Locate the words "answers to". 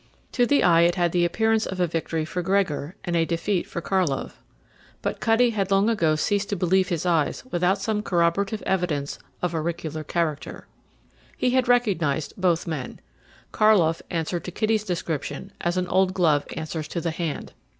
16.57-16.99